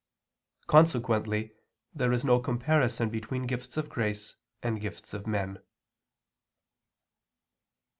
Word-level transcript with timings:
Consequently, 0.65 1.51
there 1.93 2.11
is 2.11 2.25
no 2.25 2.39
comparison 2.39 3.11
between 3.11 3.45
gifts 3.45 3.77
of 3.77 3.87
grace 3.87 4.35
and 4.63 4.81
gifts 4.81 5.13
of 5.13 5.27
men. 5.27 5.59